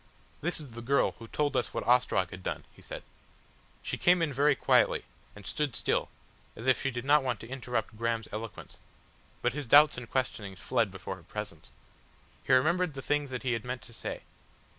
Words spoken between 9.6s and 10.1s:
doubts and